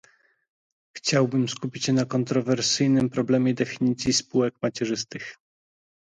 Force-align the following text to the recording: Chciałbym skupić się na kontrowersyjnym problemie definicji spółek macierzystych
Chciałbym 0.97 1.49
skupić 1.49 1.85
się 1.85 1.93
na 1.93 2.05
kontrowersyjnym 2.05 3.09
problemie 3.09 3.53
definicji 3.53 4.13
spółek 4.13 4.53
macierzystych 4.61 5.35